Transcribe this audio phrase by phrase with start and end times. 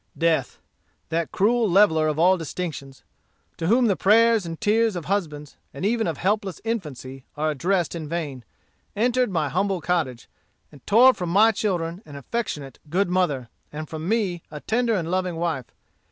[0.17, 0.57] Death,
[1.09, 3.03] that cruel leveller of all distinctions,
[3.57, 7.93] to whom the prayers and tears of husbands, and even of helpless infancy, are addressed
[7.93, 8.43] in vain,
[8.95, 10.27] entered my humble cottage,
[10.71, 15.11] and tore from my children an affectionate, good mother, and from me a tender and
[15.11, 15.67] loving wife.